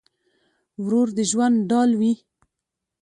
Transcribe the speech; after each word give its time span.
ورور 0.83 1.07
د 1.17 1.19
ژوند 1.29 1.57
ډال 1.69 1.91
وي. 1.99 2.13